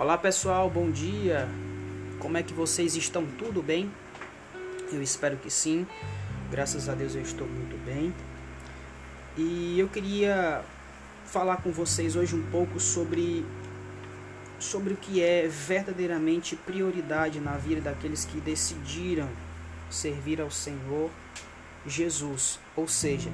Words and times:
Olá 0.00 0.16
pessoal, 0.16 0.70
bom 0.70 0.90
dia. 0.90 1.46
Como 2.20 2.38
é 2.38 2.42
que 2.42 2.54
vocês 2.54 2.96
estão? 2.96 3.26
Tudo 3.36 3.62
bem? 3.62 3.92
Eu 4.90 5.02
espero 5.02 5.36
que 5.36 5.50
sim. 5.50 5.86
Graças 6.50 6.88
a 6.88 6.94
Deus 6.94 7.14
eu 7.14 7.20
estou 7.20 7.46
muito 7.46 7.76
bem. 7.84 8.10
E 9.36 9.78
eu 9.78 9.88
queria 9.88 10.64
falar 11.26 11.58
com 11.58 11.70
vocês 11.70 12.16
hoje 12.16 12.34
um 12.34 12.42
pouco 12.50 12.80
sobre 12.80 13.44
sobre 14.58 14.94
o 14.94 14.96
que 14.96 15.22
é 15.22 15.46
verdadeiramente 15.46 16.56
prioridade 16.56 17.38
na 17.38 17.58
vida 17.58 17.82
daqueles 17.82 18.24
que 18.24 18.40
decidiram 18.40 19.28
servir 19.90 20.40
ao 20.40 20.50
Senhor 20.50 21.10
Jesus, 21.86 22.58
ou 22.74 22.88
seja, 22.88 23.28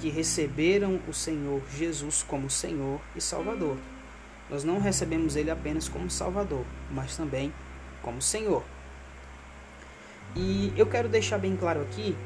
que 0.00 0.08
receberam 0.08 0.98
o 1.06 1.14
Senhor 1.14 1.62
Jesus 1.76 2.24
como 2.24 2.50
Senhor 2.50 3.00
e 3.14 3.20
Salvador. 3.20 3.76
Nós 4.50 4.64
não 4.64 4.80
recebemos 4.80 5.36
ele 5.36 5.50
apenas 5.50 5.88
como 5.88 6.10
Salvador, 6.10 6.64
mas 6.90 7.16
também 7.16 7.52
como 8.02 8.22
Senhor. 8.22 8.62
E 10.34 10.72
eu 10.76 10.86
quero 10.86 11.08
deixar 11.08 11.38
bem 11.38 11.56
claro 11.56 11.82
aqui 11.82 12.16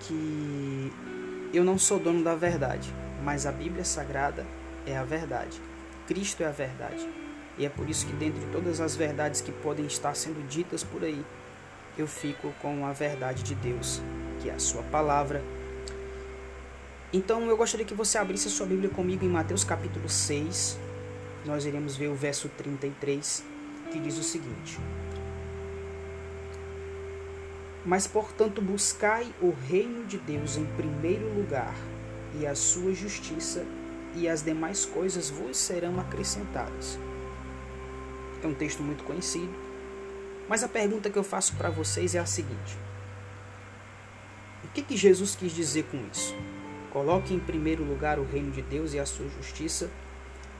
que 0.00 0.92
eu 1.52 1.64
não 1.64 1.78
sou 1.78 1.98
dono 1.98 2.22
da 2.22 2.34
verdade, 2.34 2.92
mas 3.22 3.46
a 3.46 3.52
Bíblia 3.52 3.84
Sagrada 3.84 4.46
é 4.86 4.96
a 4.96 5.04
verdade. 5.04 5.60
Cristo 6.06 6.42
é 6.42 6.46
a 6.46 6.52
verdade. 6.52 7.08
E 7.56 7.66
é 7.66 7.68
por 7.68 7.88
isso 7.88 8.06
que, 8.06 8.12
dentre 8.12 8.40
todas 8.52 8.80
as 8.80 8.94
verdades 8.94 9.40
que 9.40 9.50
podem 9.50 9.86
estar 9.86 10.14
sendo 10.14 10.46
ditas 10.48 10.84
por 10.84 11.02
aí, 11.02 11.24
eu 11.96 12.06
fico 12.06 12.52
com 12.62 12.86
a 12.86 12.92
verdade 12.92 13.42
de 13.42 13.54
Deus, 13.54 14.00
que 14.40 14.48
é 14.48 14.54
a 14.54 14.58
Sua 14.58 14.82
palavra. 14.84 15.42
Então 17.12 17.42
eu 17.46 17.56
gostaria 17.56 17.86
que 17.86 17.94
você 17.94 18.18
abrisse 18.18 18.48
a 18.48 18.50
sua 18.50 18.66
Bíblia 18.66 18.90
comigo 18.90 19.24
em 19.24 19.28
Mateus 19.28 19.64
capítulo 19.64 20.10
6, 20.10 20.78
nós 21.44 21.64
iremos 21.64 21.96
ver 21.96 22.08
o 22.08 22.14
verso 22.14 22.48
33, 22.50 23.44
que 23.90 23.98
diz 23.98 24.18
o 24.18 24.22
seguinte: 24.22 24.78
Mas 27.84 28.06
portanto, 28.06 28.60
buscai 28.60 29.32
o 29.40 29.50
reino 29.68 30.04
de 30.06 30.18
Deus 30.18 30.56
em 30.56 30.66
primeiro 30.76 31.32
lugar, 31.34 31.74
e 32.38 32.46
a 32.46 32.54
sua 32.54 32.92
justiça, 32.92 33.64
e 34.14 34.28
as 34.28 34.42
demais 34.42 34.84
coisas 34.84 35.30
vos 35.30 35.56
serão 35.56 35.98
acrescentadas. 36.00 36.98
É 38.42 38.46
um 38.46 38.54
texto 38.54 38.82
muito 38.82 39.04
conhecido, 39.04 39.52
mas 40.48 40.62
a 40.62 40.68
pergunta 40.68 41.10
que 41.10 41.18
eu 41.18 41.24
faço 41.24 41.54
para 41.56 41.70
vocês 41.70 42.14
é 42.14 42.18
a 42.18 42.26
seguinte: 42.26 42.76
O 44.64 44.68
que, 44.68 44.82
que 44.82 44.96
Jesus 44.96 45.34
quis 45.34 45.52
dizer 45.52 45.84
com 45.84 45.98
isso? 46.12 46.34
Coloque 46.90 47.34
em 47.34 47.38
primeiro 47.38 47.84
lugar 47.84 48.18
o 48.18 48.24
reino 48.24 48.50
de 48.50 48.62
Deus 48.62 48.94
e 48.94 48.98
a 48.98 49.06
sua 49.06 49.28
justiça, 49.28 49.90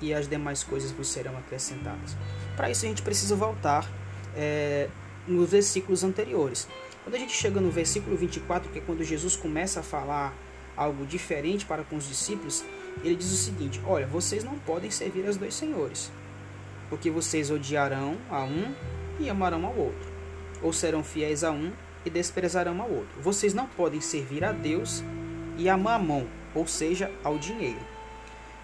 e 0.00 0.14
as 0.14 0.28
demais 0.28 0.62
coisas 0.62 0.90
vos 0.90 1.08
serão 1.08 1.36
acrescentadas. 1.36 2.16
Para 2.56 2.70
isso 2.70 2.84
a 2.84 2.88
gente 2.88 3.02
precisa 3.02 3.36
voltar 3.36 3.88
é, 4.36 4.88
nos 5.26 5.50
versículos 5.50 6.04
anteriores. 6.04 6.68
Quando 7.04 7.14
a 7.14 7.18
gente 7.18 7.32
chega 7.32 7.60
no 7.60 7.70
versículo 7.70 8.16
24, 8.16 8.70
que 8.70 8.78
é 8.78 8.82
quando 8.82 9.02
Jesus 9.02 9.36
começa 9.36 9.80
a 9.80 9.82
falar 9.82 10.34
algo 10.76 11.04
diferente 11.06 11.64
para 11.66 11.82
com 11.82 11.96
os 11.96 12.06
discípulos, 12.06 12.64
ele 13.02 13.16
diz 13.16 13.32
o 13.32 13.36
seguinte: 13.36 13.80
Olha, 13.86 14.06
vocês 14.06 14.44
não 14.44 14.58
podem 14.58 14.90
servir 14.90 15.26
aos 15.26 15.36
dois 15.36 15.54
senhores, 15.54 16.10
porque 16.88 17.10
vocês 17.10 17.50
odiarão 17.50 18.16
a 18.30 18.44
um 18.44 18.74
e 19.18 19.28
amarão 19.28 19.66
ao 19.66 19.76
outro, 19.76 20.08
ou 20.62 20.72
serão 20.72 21.02
fiéis 21.02 21.42
a 21.42 21.50
um 21.50 21.72
e 22.04 22.10
desprezarão 22.10 22.80
ao 22.80 22.90
outro. 22.90 23.20
Vocês 23.20 23.54
não 23.54 23.66
podem 23.66 24.00
servir 24.00 24.44
a 24.44 24.52
Deus 24.52 25.02
e 25.56 25.68
a 25.68 25.76
mamão, 25.76 26.26
ou 26.54 26.66
seja, 26.66 27.10
ao 27.24 27.38
dinheiro. 27.38 27.97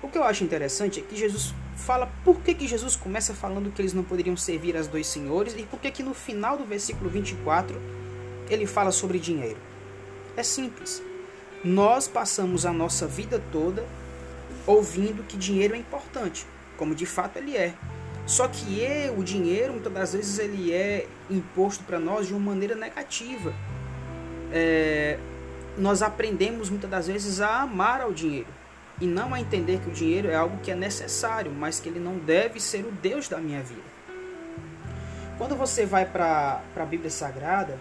O 0.05 0.09
que 0.09 0.19
eu 0.19 0.25
acho 0.25 0.45
interessante 0.45 1.01
é 1.01 1.03
que 1.03 1.17
Jesus 1.17 1.55
fala 1.75 2.13
por 2.23 2.39
que, 2.43 2.53
que 2.53 2.69
Jesus 2.69 2.95
começa 2.95 3.33
falando 3.33 3.73
que 3.73 3.81
eles 3.81 3.95
não 3.95 4.05
poderiam 4.05 4.37
servir 4.37 4.77
as 4.77 4.87
dois 4.87 5.07
senhores 5.07 5.55
e 5.57 5.63
por 5.63 5.81
que, 5.81 5.91
que 5.91 6.03
no 6.03 6.13
final 6.13 6.59
do 6.59 6.65
versículo 6.67 7.09
24 7.09 7.81
ele 8.51 8.67
fala 8.67 8.93
sobre 8.93 9.19
dinheiro. 9.19 9.57
É 10.37 10.43
simples. 10.43 11.03
Nós 11.65 12.07
passamos 12.07 12.67
a 12.67 12.73
nossa 12.73 13.07
vida 13.07 13.43
toda 13.51 13.83
ouvindo 14.67 15.23
que 15.23 15.39
dinheiro 15.39 15.75
é 15.75 15.79
importante, 15.79 16.47
como 16.77 16.95
de 16.95 17.07
fato 17.07 17.39
ele 17.39 17.57
é. 17.57 17.73
Só 18.27 18.47
que 18.47 18.87
o 19.17 19.25
dinheiro, 19.25 19.73
muitas 19.73 19.93
das 19.93 20.13
vezes, 20.13 20.39
ele 20.39 20.71
é 20.71 21.07
imposto 21.31 21.83
para 21.83 21.99
nós 21.99 22.27
de 22.27 22.35
uma 22.35 22.51
maneira 22.53 22.75
negativa. 22.75 23.55
É, 24.53 25.19
nós 25.79 26.03
aprendemos 26.03 26.69
muitas 26.69 26.91
das 26.91 27.07
vezes 27.07 27.41
a 27.41 27.63
amar 27.63 28.03
ao 28.03 28.13
dinheiro 28.13 28.64
e 29.01 29.07
não 29.07 29.35
a 29.35 29.41
entender 29.41 29.81
que 29.81 29.89
o 29.89 29.93
dinheiro 29.93 30.29
é 30.29 30.35
algo 30.35 30.59
que 30.59 30.71
é 30.71 30.75
necessário, 30.75 31.53
mas 31.53 31.81
que 31.81 31.89
ele 31.89 31.99
não 31.99 32.17
deve 32.17 32.61
ser 32.61 32.85
o 32.85 32.93
Deus 32.93 33.29
da 33.29 33.39
minha 33.39 33.63
vida. 33.63 33.83
Quando 35.37 35.57
você 35.57 35.85
vai 35.85 36.07
para 36.07 36.63
a 36.77 36.85
Bíblia 36.85 37.11
Sagrada, 37.11 37.79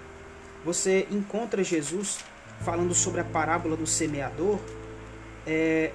você 0.66 1.08
encontra 1.12 1.64
Jesus 1.64 2.20
falando 2.62 2.96
sobre 2.96 3.22
a 3.22 3.24
parábola 3.24 3.78
do 3.78 3.86
semeador. 3.86 4.60
É, 5.46 5.92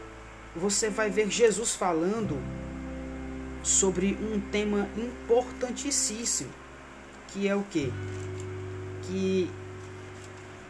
você 0.55 0.89
vai 0.89 1.11
ver 1.11 1.29
Jesus 1.31 1.75
falando 1.75 2.39
sobre 3.63 4.17
um 4.21 4.41
tema 4.41 4.89
importantíssimo, 4.97 6.51
que 7.29 7.49
é 7.49 7.57
o 7.57 7.65
que? 7.65 7.93
Que, 9.03 9.51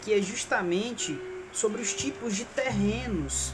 que 0.02 0.14
é 0.14 0.22
justamente 0.22 1.18
sobre 1.52 1.82
os 1.82 1.92
tipos 1.92 2.34
de 2.34 2.44
terrenos 2.44 3.52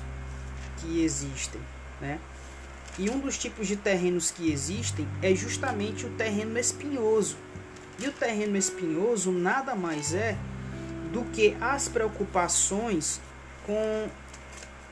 que 0.84 1.02
existem, 1.02 1.60
né? 2.00 2.18
E 2.98 3.10
um 3.10 3.18
dos 3.18 3.36
tipos 3.36 3.66
de 3.66 3.76
terrenos 3.76 4.30
que 4.30 4.52
existem 4.52 5.08
é 5.20 5.34
justamente 5.34 6.06
o 6.06 6.10
terreno 6.10 6.58
espinhoso. 6.58 7.36
E 7.98 8.06
o 8.06 8.12
terreno 8.12 8.56
espinhoso 8.56 9.32
nada 9.32 9.74
mais 9.74 10.14
é 10.14 10.36
do 11.12 11.24
que 11.32 11.56
as 11.60 11.88
preocupações 11.88 13.20
com 13.66 14.08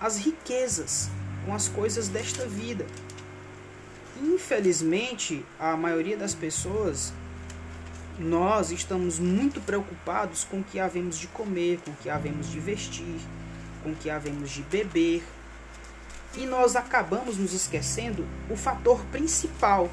as 0.00 0.16
riquezas, 0.16 1.08
com 1.44 1.54
as 1.54 1.68
coisas 1.68 2.08
desta 2.08 2.46
vida. 2.46 2.86
Infelizmente, 4.20 5.44
a 5.58 5.76
maioria 5.76 6.16
das 6.16 6.34
pessoas 6.34 7.12
nós 8.18 8.70
estamos 8.70 9.18
muito 9.18 9.60
preocupados 9.60 10.44
com 10.44 10.60
o 10.60 10.64
que 10.64 10.78
havemos 10.78 11.18
de 11.18 11.26
comer, 11.28 11.80
com 11.84 11.90
o 11.90 11.96
que 11.96 12.10
havemos 12.10 12.50
de 12.50 12.60
vestir, 12.60 13.20
com 13.82 13.90
o 13.90 13.96
que 13.96 14.10
havemos 14.10 14.50
de 14.50 14.62
beber, 14.62 15.22
e 16.36 16.46
nós 16.46 16.76
acabamos 16.76 17.36
nos 17.36 17.52
esquecendo 17.52 18.26
o 18.50 18.56
fator 18.56 19.04
principal 19.06 19.90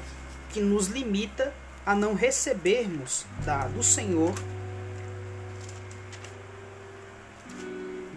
que 0.50 0.60
nos 0.60 0.86
limita 0.86 1.52
a 1.84 1.94
não 1.94 2.14
recebermos 2.14 3.24
da, 3.44 3.66
do 3.66 3.82
Senhor 3.82 4.34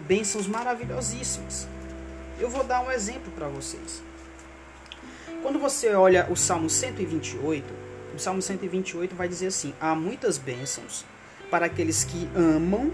bênçãos 0.06 0.46
maravilhosíssimas. 0.46 1.66
Eu 2.38 2.48
vou 2.48 2.64
dar 2.64 2.82
um 2.82 2.90
exemplo 2.90 3.32
para 3.32 3.48
vocês. 3.48 4.02
Quando 5.42 5.58
você 5.58 5.94
olha 5.94 6.26
o 6.30 6.36
Salmo 6.36 6.68
128, 6.68 7.64
o 8.14 8.18
Salmo 8.18 8.42
128 8.42 9.14
vai 9.14 9.28
dizer 9.28 9.48
assim: 9.48 9.74
há 9.80 9.94
muitas 9.94 10.38
bênçãos 10.38 11.04
para 11.50 11.66
aqueles 11.66 12.04
que 12.04 12.28
amam 12.34 12.92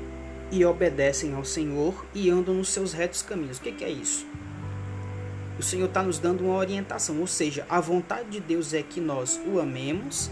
e 0.51 0.65
obedecem 0.65 1.35
ao 1.35 1.45
Senhor 1.45 2.05
e 2.15 2.29
andam 2.31 2.55
nos 2.55 2.69
seus 2.71 2.93
retos 2.93 3.23
caminhos. 3.23 3.59
O 3.59 3.61
que, 3.61 3.73
que 3.73 3.85
é 3.85 3.91
isso? 3.91 4.27
O 5.61 5.63
Senhor 5.63 5.85
está 5.85 6.03
nos 6.03 6.19
dando 6.19 6.47
uma 6.47 6.57
orientação, 6.57 7.21
ou 7.21 7.27
seja, 7.27 7.67
a 7.69 7.81
vontade 7.81 8.31
de 8.31 8.41
Deus 8.41 8.73
é 8.73 8.83
que 8.83 8.99
nós 8.99 9.39
o 9.47 9.61
amemos, 9.61 10.31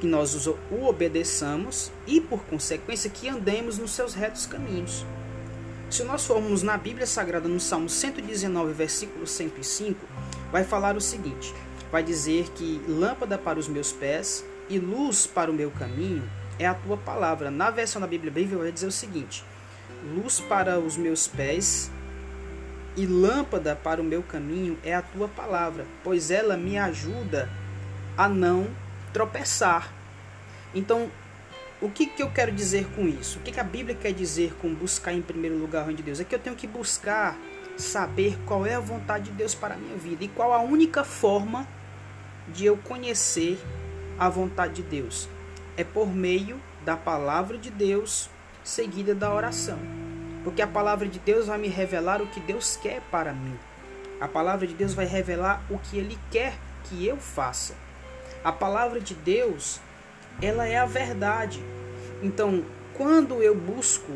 que 0.00 0.06
nós 0.06 0.46
o 0.46 0.56
obedeçamos 0.82 1.92
e, 2.06 2.22
por 2.22 2.42
consequência, 2.44 3.10
que 3.10 3.28
andemos 3.28 3.76
nos 3.76 3.90
seus 3.90 4.14
retos 4.14 4.46
caminhos. 4.46 5.04
Se 5.90 6.02
nós 6.04 6.24
formos 6.24 6.62
na 6.62 6.78
Bíblia 6.78 7.06
Sagrada, 7.06 7.48
no 7.48 7.60
Salmo 7.60 7.90
119, 7.90 8.72
versículo 8.72 9.26
105, 9.26 10.06
vai 10.50 10.64
falar 10.64 10.96
o 10.96 11.02
seguinte: 11.02 11.54
vai 11.92 12.02
dizer 12.02 12.48
que 12.54 12.80
lâmpada 12.88 13.36
para 13.36 13.58
os 13.58 13.68
meus 13.68 13.92
pés 13.92 14.42
e 14.70 14.78
luz 14.78 15.26
para 15.26 15.50
o 15.50 15.54
meu 15.54 15.70
caminho 15.70 16.26
é 16.58 16.64
a 16.66 16.72
tua 16.72 16.96
palavra. 16.96 17.50
Na 17.50 17.70
versão 17.70 18.00
da 18.00 18.06
Bíblia 18.06 18.32
Bíblia 18.32 18.56
vai 18.56 18.72
dizer 18.72 18.86
o 18.86 18.92
seguinte: 18.92 19.44
luz 20.16 20.40
para 20.40 20.80
os 20.80 20.96
meus 20.96 21.28
pés 21.28 21.90
e 22.96 23.06
lâmpada 23.06 23.76
para 23.76 24.00
o 24.00 24.04
meu 24.04 24.22
caminho 24.22 24.78
é 24.84 24.94
a 24.94 25.02
tua 25.02 25.28
palavra, 25.28 25.86
pois 26.02 26.30
ela 26.30 26.56
me 26.56 26.76
ajuda 26.76 27.48
a 28.16 28.28
não 28.28 28.68
tropeçar. 29.12 29.92
Então, 30.74 31.10
o 31.80 31.90
que, 31.90 32.06
que 32.06 32.22
eu 32.22 32.30
quero 32.30 32.52
dizer 32.52 32.86
com 32.94 33.08
isso? 33.08 33.38
O 33.38 33.42
que, 33.42 33.52
que 33.52 33.60
a 33.60 33.64
Bíblia 33.64 33.94
quer 33.94 34.12
dizer 34.12 34.54
com 34.60 34.74
buscar 34.74 35.12
em 35.12 35.22
primeiro 35.22 35.56
lugar 35.56 35.82
o 35.82 35.86
reino 35.86 35.96
de 35.96 36.02
Deus? 36.02 36.20
É 36.20 36.24
que 36.24 36.34
eu 36.34 36.38
tenho 36.38 36.56
que 36.56 36.66
buscar 36.66 37.38
saber 37.76 38.38
qual 38.44 38.66
é 38.66 38.74
a 38.74 38.80
vontade 38.80 39.24
de 39.24 39.32
Deus 39.32 39.54
para 39.54 39.74
a 39.74 39.78
minha 39.78 39.96
vida 39.96 40.24
e 40.24 40.28
qual 40.28 40.52
a 40.52 40.60
única 40.60 41.02
forma 41.02 41.66
de 42.48 42.66
eu 42.66 42.76
conhecer 42.76 43.58
a 44.18 44.28
vontade 44.28 44.74
de 44.74 44.82
Deus. 44.82 45.28
É 45.76 45.84
por 45.84 46.14
meio 46.14 46.60
da 46.84 46.96
palavra 46.96 47.56
de 47.56 47.70
Deus 47.70 48.28
seguida 48.62 49.14
da 49.14 49.32
oração. 49.32 49.99
Porque 50.42 50.62
a 50.62 50.66
palavra 50.66 51.06
de 51.06 51.18
Deus 51.18 51.46
vai 51.46 51.58
me 51.58 51.68
revelar 51.68 52.22
o 52.22 52.26
que 52.26 52.40
Deus 52.40 52.76
quer 52.76 53.00
para 53.10 53.32
mim. 53.32 53.58
A 54.20 54.28
palavra 54.28 54.66
de 54.66 54.74
Deus 54.74 54.94
vai 54.94 55.06
revelar 55.06 55.62
o 55.70 55.78
que 55.78 55.98
Ele 55.98 56.18
quer 56.30 56.54
que 56.84 57.06
eu 57.06 57.16
faça. 57.16 57.74
A 58.42 58.50
palavra 58.50 59.00
de 59.00 59.14
Deus, 59.14 59.80
ela 60.40 60.66
é 60.66 60.78
a 60.78 60.86
verdade. 60.86 61.62
Então, 62.22 62.64
quando 62.94 63.42
eu 63.42 63.54
busco 63.54 64.12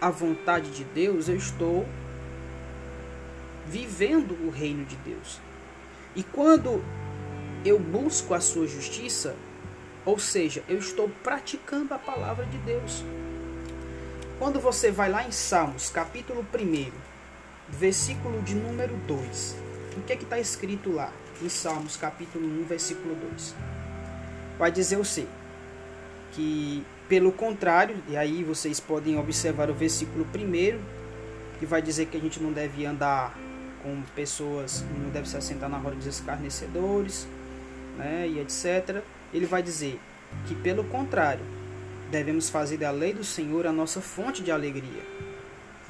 a 0.00 0.10
vontade 0.10 0.70
de 0.70 0.84
Deus, 0.84 1.28
eu 1.28 1.36
estou 1.36 1.86
vivendo 3.66 4.32
o 4.46 4.50
reino 4.50 4.84
de 4.84 4.96
Deus. 4.96 5.40
E 6.16 6.22
quando 6.22 6.82
eu 7.64 7.78
busco 7.78 8.34
a 8.34 8.40
sua 8.40 8.66
justiça, 8.66 9.36
ou 10.04 10.18
seja, 10.18 10.62
eu 10.68 10.78
estou 10.78 11.10
praticando 11.22 11.92
a 11.92 11.98
palavra 11.98 12.46
de 12.46 12.56
Deus. 12.58 13.04
Quando 14.38 14.60
você 14.60 14.92
vai 14.92 15.10
lá 15.10 15.26
em 15.26 15.32
Salmos, 15.32 15.90
capítulo 15.90 16.46
1, 16.54 16.92
versículo 17.70 18.40
de 18.42 18.54
número 18.54 18.96
2, 18.98 19.56
o 19.96 20.00
que 20.02 20.12
é 20.12 20.16
que 20.16 20.22
está 20.22 20.38
escrito 20.38 20.92
lá? 20.92 21.12
Em 21.42 21.48
Salmos, 21.48 21.96
capítulo 21.96 22.46
1, 22.46 22.64
versículo 22.64 23.16
2. 23.16 23.56
Vai 24.56 24.70
dizer 24.70 24.96
o 24.96 25.00
assim, 25.00 25.26
que, 26.30 26.86
pelo 27.08 27.32
contrário, 27.32 27.96
e 28.06 28.16
aí 28.16 28.44
vocês 28.44 28.78
podem 28.78 29.18
observar 29.18 29.70
o 29.70 29.74
versículo 29.74 30.24
1, 30.24 30.78
que 31.58 31.66
vai 31.66 31.82
dizer 31.82 32.06
que 32.06 32.16
a 32.16 32.20
gente 32.20 32.40
não 32.40 32.52
deve 32.52 32.86
andar 32.86 33.36
com 33.82 34.00
pessoas, 34.14 34.84
não 35.02 35.10
deve 35.10 35.28
se 35.28 35.36
assentar 35.36 35.68
na 35.68 35.78
roda 35.78 35.96
dos 35.96 36.06
escarnecedores, 36.06 37.26
né, 37.96 38.28
e 38.28 38.38
etc. 38.38 39.02
Ele 39.34 39.46
vai 39.46 39.64
dizer 39.64 39.98
que, 40.46 40.54
pelo 40.54 40.84
contrário, 40.84 41.57
devemos 42.10 42.48
fazer 42.48 42.78
da 42.78 42.90
lei 42.90 43.12
do 43.12 43.24
Senhor 43.24 43.66
a 43.66 43.72
nossa 43.72 44.00
fonte 44.00 44.42
de 44.42 44.50
alegria. 44.50 45.02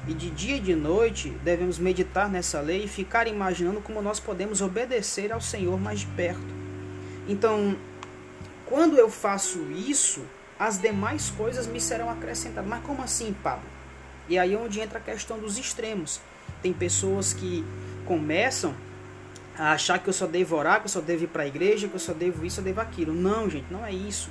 E 0.07 0.13
de 0.13 0.29
dia 0.29 0.55
e 0.57 0.59
de 0.59 0.75
noite 0.75 1.29
devemos 1.43 1.77
meditar 1.77 2.29
nessa 2.29 2.61
lei 2.61 2.85
e 2.85 2.87
ficar 2.87 3.27
imaginando 3.27 3.81
como 3.81 4.01
nós 4.01 4.19
podemos 4.19 4.61
obedecer 4.61 5.31
ao 5.31 5.41
Senhor 5.41 5.79
mais 5.79 5.99
de 6.01 6.07
perto. 6.07 6.59
Então, 7.27 7.75
quando 8.65 8.97
eu 8.97 9.09
faço 9.09 9.59
isso, 9.71 10.23
as 10.57 10.79
demais 10.79 11.29
coisas 11.29 11.67
me 11.67 11.79
serão 11.79 12.09
acrescentadas. 12.09 12.69
Mas 12.69 12.83
como 12.83 13.01
assim, 13.01 13.35
Pablo? 13.43 13.67
E 14.27 14.37
aí 14.37 14.53
é 14.53 14.57
onde 14.57 14.79
entra 14.79 14.99
a 14.99 15.01
questão 15.01 15.39
dos 15.39 15.57
extremos. 15.57 16.21
Tem 16.61 16.71
pessoas 16.73 17.33
que 17.33 17.65
começam 18.05 18.75
a 19.57 19.73
achar 19.73 19.99
que 19.99 20.07
eu 20.07 20.13
só 20.13 20.25
devo 20.25 20.55
orar, 20.55 20.79
que 20.79 20.85
eu 20.85 20.89
só 20.89 21.01
devo 21.01 21.23
ir 21.23 21.27
para 21.27 21.43
a 21.43 21.47
igreja, 21.47 21.87
que 21.87 21.95
eu 21.95 21.99
só 21.99 22.13
devo 22.13 22.45
isso, 22.45 22.59
eu 22.59 22.63
devo 22.63 22.79
aquilo. 22.79 23.13
Não, 23.13 23.49
gente, 23.49 23.71
não 23.71 23.85
é 23.85 23.91
isso. 23.91 24.29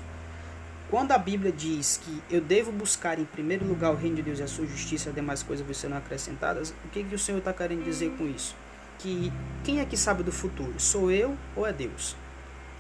Quando 0.90 1.12
a 1.12 1.18
Bíblia 1.18 1.52
diz 1.52 2.00
que 2.02 2.22
eu 2.34 2.40
devo 2.40 2.72
buscar 2.72 3.18
em 3.18 3.24
primeiro 3.26 3.66
lugar 3.66 3.92
o 3.92 3.94
reino 3.94 4.16
de 4.16 4.22
Deus 4.22 4.38
e 4.38 4.42
a 4.42 4.46
sua 4.46 4.66
justiça 4.66 5.10
as 5.10 5.14
demais 5.14 5.42
coisas 5.42 5.64
vão 5.64 5.74
serão 5.74 5.98
acrescentadas, 5.98 6.70
o 6.82 6.88
que, 6.88 7.04
que 7.04 7.14
o 7.14 7.18
Senhor 7.18 7.38
está 7.38 7.52
querendo 7.52 7.84
dizer 7.84 8.10
com 8.16 8.26
isso? 8.26 8.56
Que 8.98 9.30
quem 9.62 9.80
é 9.80 9.84
que 9.84 9.98
sabe 9.98 10.22
do 10.22 10.32
futuro? 10.32 10.72
Sou 10.78 11.10
eu 11.10 11.36
ou 11.54 11.66
é 11.66 11.74
Deus? 11.74 12.16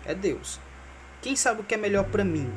É 0.06 0.14
Deus. 0.14 0.58
Quem 1.20 1.36
sabe 1.36 1.60
o 1.60 1.64
que 1.64 1.74
é 1.74 1.76
melhor 1.76 2.04
para 2.04 2.24
mim? 2.24 2.50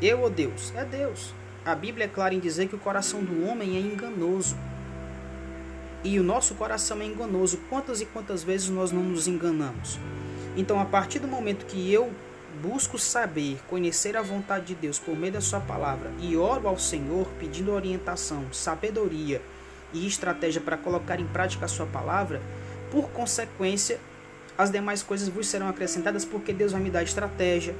Eu 0.00 0.20
ou 0.20 0.30
Deus? 0.30 0.72
É 0.74 0.82
Deus. 0.82 1.34
A 1.62 1.74
Bíblia 1.74 2.06
é 2.06 2.08
clara 2.08 2.34
em 2.34 2.40
dizer 2.40 2.66
que 2.66 2.74
o 2.74 2.78
coração 2.78 3.22
do 3.22 3.46
homem 3.46 3.76
é 3.76 3.80
enganoso. 3.80 4.56
E 6.02 6.18
o 6.18 6.22
nosso 6.22 6.54
coração 6.54 7.02
é 7.02 7.04
enganoso. 7.04 7.58
Quantas 7.68 8.00
e 8.00 8.06
quantas 8.06 8.42
vezes 8.42 8.70
nós 8.70 8.92
não 8.92 9.02
nos 9.02 9.28
enganamos? 9.28 9.98
Então, 10.56 10.80
a 10.80 10.86
partir 10.86 11.18
do 11.18 11.28
momento 11.28 11.66
que 11.66 11.92
eu 11.92 12.10
busco 12.62 12.98
saber, 12.98 13.58
conhecer 13.68 14.16
a 14.16 14.22
vontade 14.22 14.66
de 14.66 14.74
Deus 14.74 14.98
por 14.98 15.16
meio 15.16 15.34
da 15.34 15.40
Sua 15.40 15.60
palavra 15.60 16.10
e 16.20 16.36
oro 16.36 16.66
ao 16.68 16.78
Senhor 16.78 17.26
pedindo 17.38 17.72
orientação, 17.72 18.44
sabedoria 18.52 19.42
e 19.92 20.06
estratégia 20.06 20.60
para 20.60 20.76
colocar 20.76 21.20
em 21.20 21.26
prática 21.26 21.66
a 21.66 21.68
Sua 21.68 21.86
palavra, 21.86 22.40
por 22.90 23.10
consequência, 23.10 24.00
as 24.56 24.70
demais 24.70 25.02
coisas 25.02 25.28
vos 25.28 25.46
serão 25.46 25.68
acrescentadas 25.68 26.24
porque 26.24 26.52
Deus 26.52 26.72
vai 26.72 26.80
me 26.80 26.90
dar 26.90 27.02
estratégia, 27.02 27.74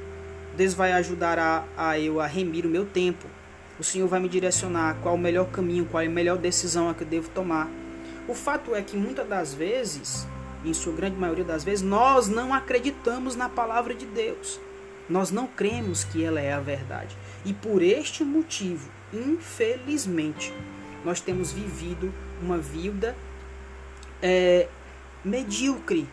Deus 0.55 0.73
vai 0.73 0.91
ajudar 0.93 1.37
a, 1.39 1.63
a 1.75 1.99
eu 1.99 2.19
a 2.19 2.27
remir 2.27 2.65
o 2.65 2.69
meu 2.69 2.85
tempo, 2.85 3.27
o 3.79 3.83
Senhor 3.83 4.07
vai 4.07 4.19
me 4.19 4.29
direcionar 4.29 4.97
qual 5.01 5.15
o 5.15 5.19
melhor 5.19 5.49
caminho, 5.49 5.85
qual 5.85 6.01
é 6.01 6.07
a 6.07 6.09
melhor 6.09 6.37
decisão 6.37 6.89
a 6.89 6.93
que 6.93 7.03
eu 7.03 7.07
devo 7.07 7.29
tomar. 7.29 7.69
O 8.27 8.33
fato 8.33 8.75
é 8.75 8.81
que 8.81 8.97
muitas 8.97 9.27
das 9.27 9.53
vezes, 9.53 10.27
em 10.65 10.73
sua 10.73 10.93
grande 10.93 11.15
maioria 11.15 11.45
das 11.45 11.63
vezes, 11.63 11.83
nós 11.83 12.27
não 12.27 12.53
acreditamos 12.53 13.35
na 13.35 13.47
palavra 13.47 13.93
de 13.93 14.05
Deus. 14.05 14.59
Nós 15.09 15.31
não 15.31 15.47
cremos 15.47 16.03
que 16.03 16.23
ela 16.23 16.39
é 16.39 16.53
a 16.53 16.59
verdade. 16.59 17.15
E 17.45 17.53
por 17.53 17.81
este 17.81 18.23
motivo, 18.23 18.89
infelizmente, 19.13 20.53
nós 21.05 21.21
temos 21.21 21.51
vivido 21.51 22.13
uma 22.41 22.57
vida 22.57 23.15
é, 24.21 24.67
medíocre, 25.23 26.07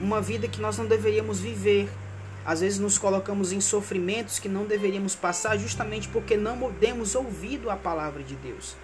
uma 0.00 0.20
vida 0.20 0.48
que 0.48 0.60
nós 0.60 0.78
não 0.78 0.86
deveríamos 0.86 1.40
viver. 1.40 1.88
Às 2.44 2.60
vezes 2.60 2.78
nos 2.78 2.98
colocamos 2.98 3.52
em 3.52 3.60
sofrimentos 3.60 4.38
que 4.38 4.48
não 4.48 4.64
deveríamos 4.64 5.14
passar 5.14 5.56
justamente 5.56 6.08
porque 6.08 6.36
não 6.36 6.70
demos 6.72 7.14
ouvido 7.14 7.70
à 7.70 7.76
palavra 7.76 8.22
de 8.22 8.34
Deus. 8.34 8.76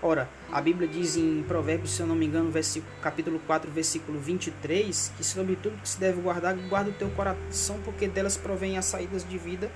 Ora, 0.00 0.28
a 0.52 0.60
Bíblia 0.60 0.86
diz 0.86 1.16
em 1.16 1.42
Provérbios, 1.42 1.90
se 1.90 2.00
eu 2.00 2.06
não 2.06 2.14
me 2.14 2.24
engano, 2.24 2.52
versículo, 2.52 2.92
capítulo 3.02 3.40
4, 3.40 3.68
versículo 3.68 4.20
23, 4.20 5.12
que 5.16 5.24
sobre 5.24 5.56
tudo 5.56 5.76
que 5.82 5.88
se 5.88 5.98
deve 5.98 6.20
guardar, 6.20 6.54
guarda 6.54 6.90
o 6.90 6.92
teu 6.92 7.10
coração, 7.10 7.80
porque 7.84 8.06
delas 8.06 8.36
provém 8.36 8.78
as 8.78 8.84
saídas 8.84 9.28
de 9.28 9.36
vida 9.36 9.68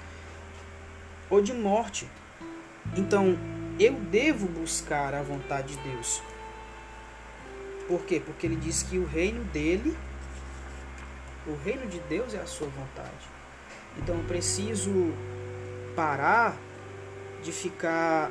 ou 1.29 1.43
de 1.43 1.53
morte. 1.53 2.09
Então, 2.97 3.37
eu 3.81 3.95
devo 3.95 4.47
buscar 4.47 5.13
a 5.13 5.23
vontade 5.23 5.77
de 5.77 5.83
Deus. 5.91 6.23
Por 7.89 8.03
quê? 8.03 8.23
Porque 8.25 8.47
ele 8.47 8.57
diz 8.57 8.85
que 8.85 8.99
o 8.99 9.05
reino 9.05 9.43
dele, 9.47 9.97
o 11.49 11.57
reino 11.65 11.85
de 11.89 11.99
Deus 12.01 12.33
é 12.33 12.39
a 12.39 12.47
sua 12.47 12.69
vontade. 12.69 13.11
Então, 13.99 14.17
eu 14.17 14.25
preciso 14.25 15.13
parar 15.97 16.57
de 17.43 17.51
ficar 17.51 18.31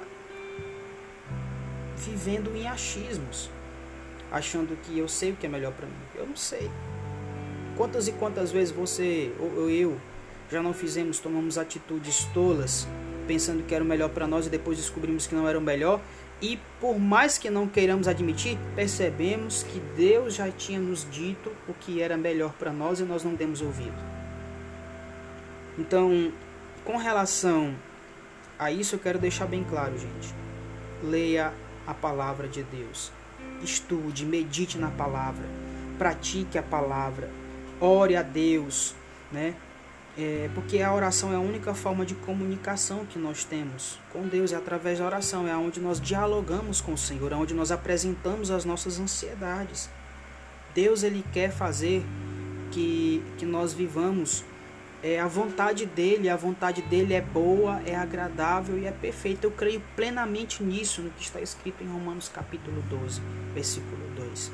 vivendo 2.06 2.56
em 2.56 2.68
achismos, 2.68 3.50
achando 4.32 4.78
que 4.84 4.98
eu 4.98 5.08
sei 5.08 5.32
o 5.32 5.36
que 5.36 5.46
é 5.46 5.50
melhor 5.50 5.72
para 5.74 5.88
mim. 5.88 5.94
Eu 6.16 6.26
não 6.26 6.36
sei. 6.36 6.70
Quantas 7.78 8.08
e 8.08 8.12
quantas 8.12 8.52
vezes 8.52 8.74
você 8.74 9.32
ou 9.40 9.70
eu 9.70 9.98
já 10.52 10.62
não 10.62 10.74
fizemos, 10.74 11.20
tomamos 11.20 11.58
atitudes 11.58 12.26
tolas, 12.34 12.88
pensando 13.26 13.64
que 13.64 13.74
era 13.74 13.84
o 13.84 13.88
melhor 13.88 14.10
para 14.10 14.28
nós 14.28 14.48
e 14.48 14.50
depois 14.50 14.78
descobrimos 14.78 15.26
que 15.26 15.34
não 15.34 15.48
era 15.48 15.58
o 15.58 15.62
melhor, 15.62 16.02
e 16.42 16.60
por 16.80 17.00
mais 17.00 17.38
que 17.38 17.50
não 17.50 17.68
queiramos 17.68 18.08
admitir, 18.08 18.58
percebemos 18.76 19.64
que 19.64 19.80
Deus 19.96 20.34
já 20.34 20.50
tinha 20.50 20.80
nos 20.80 21.08
dito 21.10 21.52
o 21.68 21.74
que 21.74 22.02
era 22.02 22.18
melhor 22.18 22.52
para 22.54 22.74
nós 22.74 23.00
e 23.00 23.04
nós 23.04 23.24
não 23.24 23.36
demos 23.36 23.62
ouvido. 23.62 23.96
Então, 25.78 26.34
com 26.84 26.98
relação 26.98 27.74
a 28.60 28.72
isso, 28.72 28.96
eu 28.96 29.00
quero 29.00 29.20
deixar 29.20 29.46
bem 29.46 29.64
claro, 29.64 29.98
gente. 29.98 30.34
Leia 31.04 31.54
a 31.86 31.94
palavra 31.94 32.48
de 32.48 32.64
Deus. 32.64 33.12
Estude, 33.64 34.26
medite 34.26 34.78
na 34.78 34.90
palavra, 34.90 35.46
pratique 35.98 36.58
a 36.58 36.64
palavra, 36.64 37.30
ore 37.80 38.16
a 38.16 38.22
Deus, 38.22 38.96
né? 39.32 39.56
É, 40.18 40.50
porque 40.54 40.82
a 40.82 40.94
oração 40.94 41.32
é 41.32 41.36
a 41.36 41.40
única 41.40 41.74
forma 41.74 42.06
de 42.06 42.16
comunicação 42.16 43.06
que 43.06 43.18
nós 43.18 43.46
temos 43.46 43.98
com 44.12 44.28
Deus, 44.28 44.52
é 44.52 44.58
através 44.58 45.00
da 45.00 45.06
oração, 45.06 45.48
é 45.48 45.56
onde 45.56 45.80
nós 45.80 46.02
dialogamos 46.02 46.82
com 46.82 46.94
o 46.94 46.98
Senhor, 46.98 47.32
é 47.32 47.36
onde 47.36 47.54
nós 47.54 47.72
apresentamos 47.72 48.52
as 48.52 48.66
nossas 48.66 49.00
ansiedades. 49.00 49.90
Deus 50.76 51.04
ele 51.04 51.24
quer 51.32 51.52
fazer 51.52 52.04
que, 52.72 53.24
que 53.38 53.46
nós 53.46 53.74
vivamos 53.74 54.44
é 55.04 55.20
a 55.20 55.28
vontade 55.28 55.86
dele, 55.86 56.30
a 56.30 56.36
vontade 56.36 56.82
dele 56.84 57.14
é 57.14 57.22
boa, 57.22 57.82
é 57.86 57.96
agradável 57.96 58.78
e 58.78 58.86
é 58.86 58.92
perfeita. 58.92 59.48
Eu 59.48 59.52
creio 59.52 59.82
plenamente 59.96 60.64
nisso, 60.64 61.02
no 61.02 61.10
que 61.10 61.24
está 61.24 61.42
escrito 61.42 61.84
em 61.84 61.88
Romanos 61.88 62.30
capítulo 62.30 62.82
12, 62.84 63.22
versículo 63.54 64.08
2. 64.16 64.52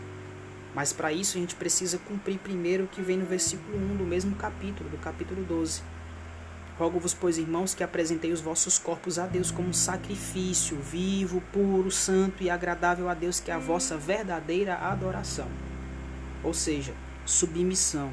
Mas 0.74 0.94
para 0.94 1.12
isso 1.12 1.38
a 1.38 1.42
gente 1.42 1.56
precisa 1.56 1.98
cumprir 1.98 2.38
primeiro 2.38 2.86
o 2.86 2.88
que 2.88 3.02
vem 3.02 3.18
no 3.18 3.26
versículo 3.26 3.78
1 3.78 3.98
do 3.98 4.04
mesmo 4.06 4.36
capítulo, 4.36 4.90
do 4.90 4.98
capítulo 4.98 5.44
12. 5.44 5.82
Rogo-vos, 6.78 7.14
pois, 7.14 7.40
irmãos, 7.40 7.74
que 7.74 7.84
apresentei 7.84 8.32
os 8.32 8.40
vossos 8.40 8.78
corpos 8.78 9.18
a 9.18 9.26
Deus 9.26 9.50
como 9.50 9.70
um 9.70 9.74
sacrifício 9.74 10.78
vivo, 10.78 11.42
puro, 11.52 11.90
santo 11.90 12.44
e 12.44 12.50
agradável 12.52 13.10
a 13.10 13.16
Deus, 13.16 13.40
que 13.40 13.50
é 13.50 13.54
a 13.56 13.60
vossa 13.60 13.98
verdadeira 13.98 14.76
adoração. 14.76 15.48
Ou 16.44 16.54
seja, 16.54 16.94
submissão, 17.26 18.12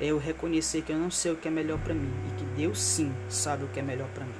é 0.00 0.06
eu 0.06 0.18
reconhecer 0.18 0.82
que 0.82 0.92
eu 0.92 0.98
não 0.98 1.10
sei 1.10 1.32
o 1.32 1.36
que 1.36 1.48
é 1.48 1.50
melhor 1.50 1.78
para 1.78 1.94
mim 1.94 2.12
e 2.28 2.34
que 2.34 2.44
Deus 2.56 2.80
sim 2.80 3.12
sabe 3.28 3.64
o 3.64 3.68
que 3.68 3.80
é 3.80 3.82
melhor 3.82 4.08
para 4.08 4.24
mim. 4.24 4.34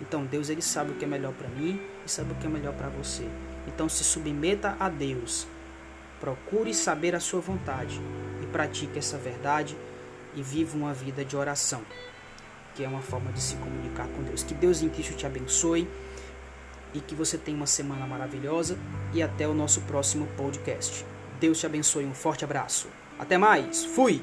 Então 0.00 0.24
Deus 0.24 0.48
ele 0.48 0.62
sabe 0.62 0.92
o 0.92 0.94
que 0.94 1.04
é 1.04 1.08
melhor 1.08 1.32
para 1.34 1.48
mim 1.48 1.80
e 2.06 2.10
sabe 2.10 2.32
o 2.32 2.34
que 2.36 2.46
é 2.46 2.50
melhor 2.50 2.72
para 2.74 2.88
você. 2.88 3.26
Então 3.66 3.88
se 3.88 4.02
submeta 4.02 4.76
a 4.80 4.88
Deus. 4.88 5.46
Procure 6.18 6.72
saber 6.74 7.14
a 7.14 7.20
sua 7.20 7.40
vontade 7.40 8.00
e 8.42 8.46
pratique 8.46 8.98
essa 8.98 9.18
verdade 9.18 9.76
e 10.34 10.42
viva 10.42 10.76
uma 10.76 10.92
vida 10.92 11.24
de 11.24 11.36
oração, 11.36 11.82
que 12.74 12.84
é 12.84 12.88
uma 12.88 13.00
forma 13.00 13.32
de 13.32 13.40
se 13.40 13.56
comunicar 13.56 14.06
com 14.08 14.22
Deus. 14.22 14.42
Que 14.42 14.54
Deus 14.54 14.82
em 14.82 14.88
Cristo 14.88 15.14
te 15.14 15.26
abençoe 15.26 15.88
e 16.94 17.00
que 17.00 17.14
você 17.14 17.38
tenha 17.38 17.56
uma 17.56 17.66
semana 17.66 18.06
maravilhosa 18.06 18.78
e 19.12 19.22
até 19.22 19.46
o 19.46 19.54
nosso 19.54 19.80
próximo 19.82 20.26
podcast. 20.36 21.04
Deus 21.38 21.58
te 21.58 21.66
abençoe, 21.66 22.04
um 22.04 22.14
forte 22.14 22.44
abraço. 22.44 22.88
Até 23.18 23.36
mais. 23.38 23.84
Fui. 23.84 24.22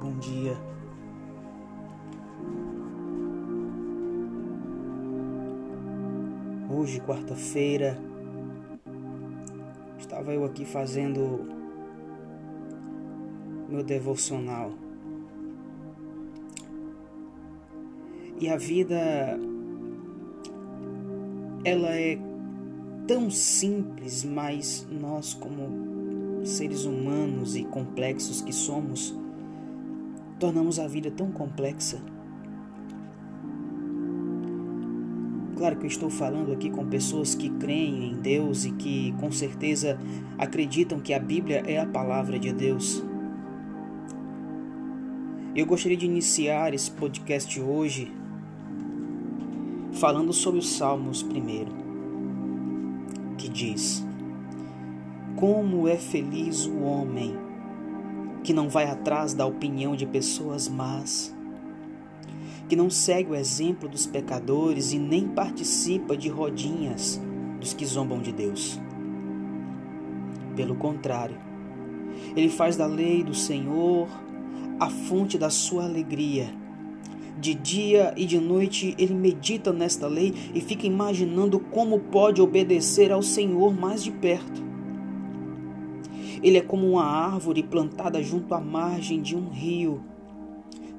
Bom 0.00 0.18
dia. 0.18 0.56
Hoje, 6.70 7.00
quarta-feira, 7.00 7.98
estava 9.98 10.32
eu 10.32 10.44
aqui 10.44 10.64
fazendo 10.64 11.46
meu 13.68 13.82
devocional. 13.82 14.72
E 18.40 18.48
a 18.48 18.56
vida 18.56 19.38
ela 21.64 21.94
é 21.94 22.18
tão 23.06 23.30
simples, 23.30 24.24
mas 24.24 24.86
nós 24.90 25.34
como 25.34 26.44
seres 26.44 26.84
humanos 26.84 27.54
e 27.54 27.64
complexos 27.64 28.40
que 28.42 28.52
somos, 28.52 29.16
tornamos 30.42 30.80
a 30.80 30.88
vida 30.88 31.08
tão 31.08 31.30
complexa. 31.30 32.02
Claro 35.56 35.76
que 35.76 35.84
eu 35.84 35.88
estou 35.88 36.10
falando 36.10 36.50
aqui 36.50 36.68
com 36.68 36.84
pessoas 36.84 37.32
que 37.32 37.48
creem 37.48 38.10
em 38.10 38.14
Deus 38.16 38.64
e 38.64 38.72
que 38.72 39.14
com 39.20 39.30
certeza 39.30 39.96
acreditam 40.36 40.98
que 40.98 41.14
a 41.14 41.20
Bíblia 41.20 41.62
é 41.64 41.78
a 41.78 41.86
palavra 41.86 42.40
de 42.40 42.52
Deus. 42.52 43.00
Eu 45.54 45.64
gostaria 45.64 45.96
de 45.96 46.06
iniciar 46.06 46.74
esse 46.74 46.90
podcast 46.90 47.60
hoje 47.60 48.10
falando 49.92 50.32
sobre 50.32 50.58
os 50.58 50.70
Salmos 50.70 51.22
primeiro, 51.22 51.70
que 53.38 53.48
diz: 53.48 54.04
Como 55.36 55.86
é 55.86 55.96
feliz 55.96 56.66
o 56.66 56.80
homem 56.80 57.41
que 58.42 58.52
não 58.52 58.68
vai 58.68 58.86
atrás 58.86 59.34
da 59.34 59.46
opinião 59.46 59.94
de 59.94 60.06
pessoas 60.06 60.68
más, 60.68 61.34
que 62.68 62.76
não 62.76 62.90
segue 62.90 63.30
o 63.30 63.34
exemplo 63.34 63.88
dos 63.88 64.06
pecadores 64.06 64.92
e 64.92 64.98
nem 64.98 65.28
participa 65.28 66.16
de 66.16 66.28
rodinhas 66.28 67.20
dos 67.60 67.72
que 67.72 67.84
zombam 67.84 68.20
de 68.20 68.32
Deus. 68.32 68.80
Pelo 70.56 70.74
contrário, 70.74 71.36
ele 72.36 72.48
faz 72.48 72.76
da 72.76 72.86
lei 72.86 73.22
do 73.22 73.34
Senhor 73.34 74.08
a 74.80 74.90
fonte 74.90 75.38
da 75.38 75.50
sua 75.50 75.84
alegria. 75.84 76.52
De 77.38 77.54
dia 77.54 78.12
e 78.16 78.26
de 78.26 78.38
noite 78.38 78.94
ele 78.98 79.14
medita 79.14 79.72
nesta 79.72 80.06
lei 80.06 80.34
e 80.54 80.60
fica 80.60 80.86
imaginando 80.86 81.58
como 81.58 81.98
pode 81.98 82.40
obedecer 82.42 83.10
ao 83.10 83.22
Senhor 83.22 83.72
mais 83.72 84.02
de 84.02 84.10
perto. 84.10 84.71
Ele 86.42 86.58
é 86.58 86.62
como 86.62 86.90
uma 86.90 87.04
árvore 87.04 87.62
plantada 87.62 88.22
junto 88.22 88.52
à 88.54 88.60
margem 88.60 89.22
de 89.22 89.36
um 89.36 89.48
rio. 89.48 90.02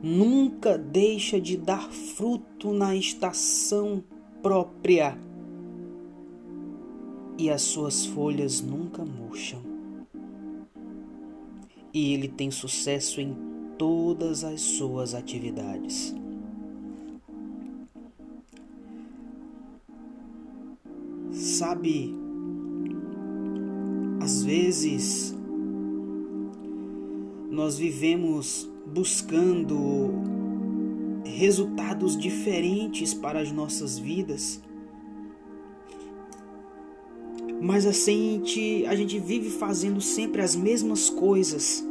Nunca 0.02 0.78
deixa 0.78 1.40
de 1.40 1.58
dar 1.58 1.92
fruto 1.92 2.72
na 2.72 2.96
estação 2.96 4.04
própria. 4.42 5.18
E 7.38 7.50
as 7.50 7.62
suas 7.62 8.06
folhas 8.06 8.62
nunca 8.62 9.04
murcham. 9.04 9.62
E 11.94 12.14
ele 12.14 12.28
tem 12.28 12.50
sucesso 12.50 13.20
em 13.20 13.36
todas 13.78 14.44
as 14.44 14.62
suas 14.62 15.14
atividades. 15.14 16.16
Sabe, 21.32 22.23
às 24.24 24.42
vezes 24.42 25.36
nós 27.52 27.78
vivemos 27.78 28.72
buscando 28.86 30.12
resultados 31.26 32.18
diferentes 32.18 33.14
para 33.14 33.42
as 33.42 33.52
nossas 33.52 34.00
vidas. 34.00 34.62
Mas 37.62 37.86
assim 37.86 38.36
a 38.36 38.38
gente, 38.38 38.86
a 38.86 38.96
gente 38.96 39.20
vive 39.20 39.50
fazendo 39.50 40.00
sempre 40.00 40.42
as 40.42 40.56
mesmas 40.56 41.10
coisas 41.10 41.84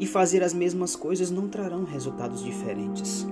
e 0.00 0.06
fazer 0.06 0.42
as 0.42 0.52
mesmas 0.52 0.96
coisas 0.96 1.30
não 1.30 1.48
trarão 1.48 1.84
resultados 1.84 2.42
diferentes. 2.42 3.24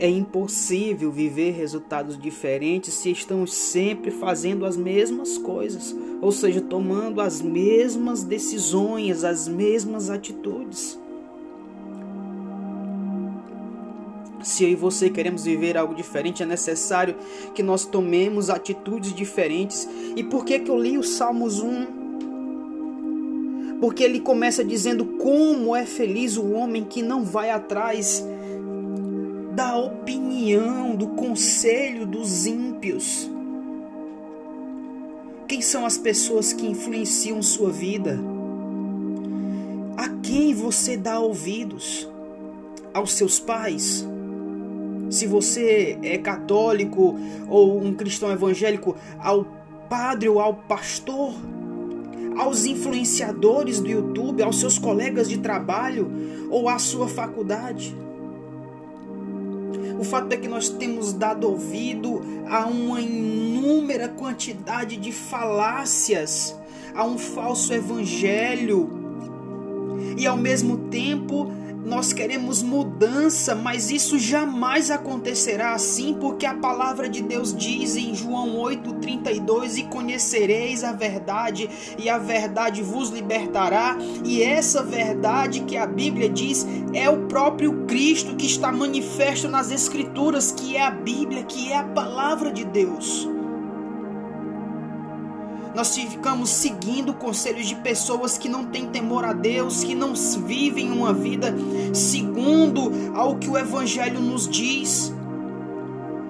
É 0.00 0.08
impossível 0.08 1.12
viver 1.12 1.50
resultados 1.50 2.18
diferentes 2.18 2.94
se 2.94 3.10
estamos 3.10 3.52
sempre 3.52 4.10
fazendo 4.10 4.64
as 4.64 4.74
mesmas 4.74 5.36
coisas, 5.36 5.94
ou 6.22 6.32
seja, 6.32 6.58
tomando 6.58 7.20
as 7.20 7.42
mesmas 7.42 8.24
decisões, 8.24 9.24
as 9.24 9.46
mesmas 9.46 10.08
atitudes. 10.08 10.98
Se 14.42 14.64
eu 14.64 14.70
e 14.70 14.74
você 14.74 15.10
queremos 15.10 15.44
viver 15.44 15.76
algo 15.76 15.94
diferente, 15.94 16.42
é 16.42 16.46
necessário 16.46 17.14
que 17.54 17.62
nós 17.62 17.84
tomemos 17.84 18.48
atitudes 18.48 19.12
diferentes. 19.12 19.86
E 20.16 20.24
por 20.24 20.46
que, 20.46 20.60
que 20.60 20.70
eu 20.70 20.78
li 20.78 20.96
o 20.96 21.02
Salmos 21.02 21.60
1 21.60 22.00
porque 23.82 24.04
ele 24.04 24.20
começa 24.20 24.62
dizendo 24.62 25.04
como 25.04 25.74
é 25.74 25.86
feliz 25.86 26.36
o 26.36 26.52
homem 26.52 26.84
que 26.84 27.02
não 27.02 27.24
vai 27.24 27.50
atrás 27.50 28.22
opinião, 29.80 30.94
do 30.94 31.08
conselho 31.08 32.06
dos 32.06 32.46
ímpios. 32.46 33.30
Quem 35.48 35.60
são 35.60 35.84
as 35.84 35.98
pessoas 35.98 36.52
que 36.52 36.66
influenciam 36.66 37.42
sua 37.42 37.70
vida? 37.70 38.18
A 39.96 40.08
quem 40.22 40.54
você 40.54 40.96
dá 40.96 41.18
ouvidos? 41.18 42.08
Aos 42.94 43.12
seus 43.12 43.40
pais? 43.40 44.06
Se 45.10 45.26
você 45.26 45.98
é 46.02 46.18
católico 46.18 47.18
ou 47.48 47.82
um 47.82 47.92
cristão 47.94 48.30
evangélico, 48.30 48.96
ao 49.18 49.44
padre 49.88 50.28
ou 50.28 50.38
ao 50.40 50.54
pastor? 50.54 51.34
aos 52.40 52.64
influenciadores 52.64 53.80
do 53.80 53.88
YouTube, 53.88 54.42
aos 54.42 54.60
seus 54.60 54.78
colegas 54.78 55.28
de 55.28 55.38
trabalho 55.38 56.10
ou 56.48 56.68
à 56.68 56.78
sua 56.78 57.06
faculdade. 57.06 57.94
O 59.98 60.04
fato 60.04 60.32
é 60.32 60.36
que 60.36 60.48
nós 60.48 60.68
temos 60.68 61.12
dado 61.12 61.48
ouvido 61.48 62.22
a 62.48 62.66
uma 62.66 63.00
inúmera 63.00 64.08
quantidade 64.08 64.96
de 64.96 65.12
falácias, 65.12 66.56
a 66.94 67.04
um 67.04 67.18
falso 67.18 67.72
evangelho, 67.72 68.88
e 70.16 70.26
ao 70.26 70.36
mesmo 70.36 70.88
tempo 70.88 71.50
nós 71.84 72.12
queremos 72.12 72.62
mudança, 72.62 73.54
mas 73.54 73.90
isso 73.90 74.18
jamais 74.18 74.90
acontecerá 74.90 75.72
assim, 75.72 76.14
porque 76.14 76.46
a 76.46 76.54
palavra 76.54 77.08
de 77.08 77.22
Deus 77.22 77.54
diz 77.54 77.96
em 77.96 78.14
João 78.14 78.56
8:32 78.56 79.78
e 79.78 79.84
conhecereis 79.84 80.84
a 80.84 80.92
verdade, 80.92 81.68
e 81.98 82.08
a 82.08 82.18
verdade 82.18 82.82
vos 82.82 83.10
libertará, 83.10 83.96
e 84.24 84.42
essa 84.42 84.82
verdade 84.82 85.60
que 85.60 85.76
a 85.76 85.86
Bíblia 85.86 86.28
diz 86.28 86.66
é 86.92 87.08
o 87.08 87.26
próprio 87.26 87.86
Cristo 87.86 88.36
que 88.36 88.46
está 88.46 88.70
manifesto 88.70 89.48
nas 89.48 89.70
escrituras, 89.70 90.52
que 90.52 90.76
é 90.76 90.82
a 90.82 90.90
Bíblia, 90.90 91.44
que 91.44 91.72
é 91.72 91.78
a 91.78 91.84
palavra 91.84 92.52
de 92.52 92.64
Deus. 92.64 93.39
Nós 95.80 95.96
ficamos 95.96 96.50
seguindo 96.50 97.14
conselhos 97.14 97.66
de 97.66 97.74
pessoas 97.74 98.36
que 98.36 98.50
não 98.50 98.66
têm 98.66 98.88
temor 98.88 99.24
a 99.24 99.32
Deus, 99.32 99.82
que 99.82 99.94
não 99.94 100.12
vivem 100.14 100.92
uma 100.92 101.10
vida 101.14 101.54
segundo 101.94 102.92
ao 103.14 103.36
que 103.36 103.48
o 103.48 103.56
Evangelho 103.56 104.20
nos 104.20 104.46
diz. 104.46 105.10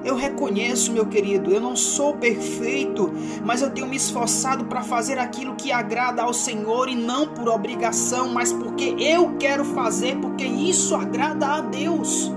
Eu 0.04 0.14
reconheço, 0.14 0.92
meu 0.92 1.04
querido, 1.04 1.50
eu 1.50 1.60
não 1.60 1.74
sou 1.74 2.14
perfeito, 2.14 3.12
mas 3.44 3.60
eu 3.60 3.70
tenho 3.70 3.88
me 3.88 3.96
esforçado 3.96 4.66
para 4.66 4.84
fazer 4.84 5.18
aquilo 5.18 5.56
que 5.56 5.72
agrada 5.72 6.22
ao 6.22 6.32
Senhor 6.32 6.88
e 6.88 6.94
não 6.94 7.26
por 7.26 7.48
obrigação, 7.48 8.28
mas 8.28 8.52
porque 8.52 8.94
eu 9.00 9.34
quero 9.36 9.64
fazer, 9.64 10.14
porque 10.18 10.44
isso 10.44 10.94
agrada 10.94 11.56
a 11.56 11.60
Deus. 11.60 12.30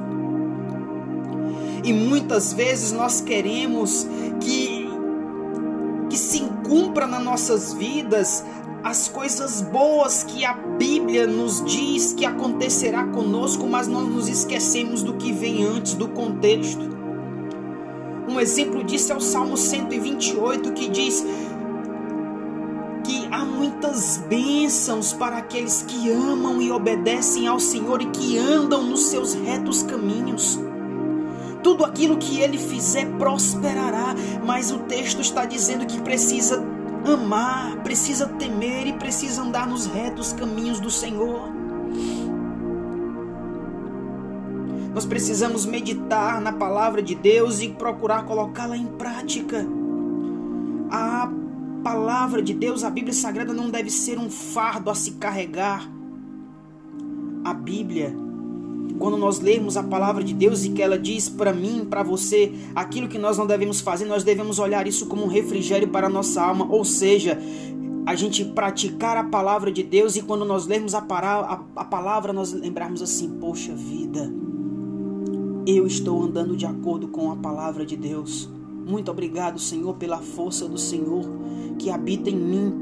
E 1.84 1.94
muitas 1.94 2.54
vezes 2.54 2.92
nós 2.92 3.22
queremos 3.22 4.08
que 4.42 4.82
que 6.14 6.20
se 6.20 6.44
cumpra 6.74 7.06
nas 7.06 7.24
nossas 7.24 7.72
vidas 7.72 8.44
as 8.84 9.08
coisas 9.08 9.62
boas 9.62 10.24
que 10.24 10.44
a 10.44 10.54
Bíblia 10.54 11.28
nos 11.28 11.64
diz 11.64 12.14
que 12.14 12.26
acontecerá 12.26 13.06
conosco, 13.06 13.68
mas 13.68 13.88
nós 13.88 14.08
nos 14.08 14.28
esquecemos 14.28 15.04
do 15.04 15.14
que 15.14 15.32
vem 15.32 15.64
antes 15.64 15.94
do 15.94 16.08
contexto. 16.08 16.90
Um 18.28 18.40
exemplo 18.40 18.84
disso 18.84 19.14
é 19.14 19.16
o 19.16 19.22
Salmo 19.22 19.56
128 19.56 20.74
que 20.74 20.90
diz 20.90 21.24
que 23.04 23.28
há 23.32 23.46
muitas 23.46 24.18
bênçãos 24.28 25.14
para 25.14 25.38
aqueles 25.38 25.84
que 25.84 26.10
amam 26.10 26.60
e 26.60 26.72
obedecem 26.72 27.48
ao 27.48 27.60
Senhor 27.60 28.02
e 28.02 28.08
que 28.08 28.40
andam 28.40 28.82
nos 28.82 29.04
seus 29.04 29.36
retos 29.36 29.84
caminhos 29.84 30.60
tudo 31.64 31.86
aquilo 31.86 32.18
que 32.18 32.40
ele 32.42 32.58
fizer 32.58 33.06
prosperará, 33.18 34.14
mas 34.46 34.70
o 34.72 34.80
texto 34.80 35.22
está 35.22 35.46
dizendo 35.46 35.86
que 35.86 36.00
precisa 36.02 36.64
amar, 37.06 37.78
precisa 37.78 38.28
temer 38.28 38.88
e 38.88 38.94
precisa 38.94 39.42
andar 39.42 39.66
nos 39.66 39.86
retos 39.86 40.34
caminhos 40.34 40.80
do 40.80 40.92
Senhor. 40.92 41.50
Nós 44.94 45.06
precisamos 45.06 45.66
meditar 45.66 46.40
na 46.40 46.52
palavra 46.52 47.02
de 47.02 47.16
Deus 47.16 47.62
e 47.62 47.70
procurar 47.70 48.26
colocá-la 48.26 48.78
em 48.78 48.86
prática. 48.86 49.66
A 50.92 51.32
palavra 51.84 52.44
de 52.44 52.54
Deus, 52.54 52.84
a 52.84 52.90
Bíblia 52.92 53.14
Sagrada, 53.14 53.54
não 53.54 53.72
deve 53.72 53.90
ser 53.90 54.20
um 54.20 54.30
fardo 54.30 54.92
a 54.92 54.96
se 54.96 55.14
carregar. 55.14 55.90
A 57.44 57.54
Bíblia 57.54 58.16
quando 59.00 59.18
nós 59.18 59.40
lermos 59.40 59.76
a 59.78 59.84
palavra 59.84 60.24
de 60.24 60.34
Deus 60.34 60.64
e 60.64 60.70
que 60.70 60.82
ela 60.82 60.98
diz 60.98 61.28
para 61.30 61.52
mim, 61.54 61.86
para 61.90 62.04
você, 62.04 62.52
aquilo 62.76 63.08
que 63.08 63.18
nós 63.18 63.38
não 63.38 63.46
devemos 63.46 63.82
fazer, 63.82 64.06
nós 64.06 64.24
devemos 64.24 64.60
olhar 64.60 64.88
isso 64.88 65.08
como 65.08 65.24
um 65.24 65.28
refrigério 65.28 65.88
para 65.88 66.08
a 66.08 66.10
nossa 66.10 66.42
alma, 66.42 66.68
ou 66.70 66.86
seja, 66.86 67.38
a 68.06 68.16
gente 68.16 68.44
praticar 68.44 69.18
a 69.18 69.24
palavra 69.24 69.72
de 69.72 69.84
Deus 69.84 70.16
e 70.16 70.22
quando 70.22 70.46
nós 70.46 70.68
lermos 70.68 70.94
a, 70.94 71.00
a, 71.00 71.64
a 71.76 71.86
palavra, 71.86 72.34
nós 72.34 72.52
lembrarmos 72.54 73.02
assim: 73.02 73.30
poxa 73.40 73.74
vida, 73.74 74.32
eu 75.66 75.88
estou 75.88 76.24
andando 76.24 76.56
de 76.56 76.66
acordo 76.66 77.08
com 77.08 77.32
a 77.32 77.36
palavra 77.36 77.86
de 77.86 77.96
Deus. 77.96 78.50
Muito 78.86 79.10
obrigado, 79.10 79.60
Senhor, 79.60 79.96
pela 79.96 80.18
força 80.18 80.68
do 80.68 80.78
Senhor 80.78 81.24
que 81.80 81.90
habita 81.90 82.30
em 82.30 82.36
mim 82.36 82.74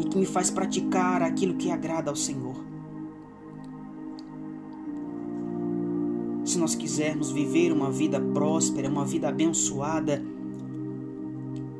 e 0.00 0.04
que 0.04 0.16
me 0.16 0.26
faz 0.26 0.50
praticar 0.50 1.22
aquilo 1.22 1.54
que 1.54 1.70
agrada 1.70 2.10
ao 2.10 2.16
Senhor. 2.16 2.67
Se 6.58 6.60
nós 6.60 6.74
quisermos 6.74 7.30
viver 7.30 7.70
uma 7.70 7.88
vida 7.88 8.20
próspera, 8.20 8.88
uma 8.88 9.04
vida 9.04 9.28
abençoada, 9.28 10.20